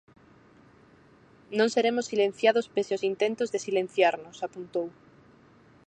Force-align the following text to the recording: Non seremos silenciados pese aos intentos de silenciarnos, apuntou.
Non 1.57 1.67
seremos 1.75 2.05
silenciados 2.11 2.65
pese 2.73 2.91
aos 2.93 3.07
intentos 3.11 3.51
de 3.53 3.63
silenciarnos, 3.65 4.37
apuntou. 4.47 4.87